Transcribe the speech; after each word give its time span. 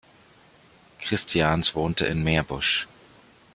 Christians 0.99 1.75
wohnte 1.75 2.07
in 2.07 2.23
Meerbusch. 2.23 2.87